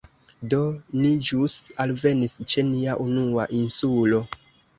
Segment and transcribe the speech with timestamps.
[0.51, 0.61] Do,
[1.01, 4.25] ni ĵus alvenis ĉe nia unua insulo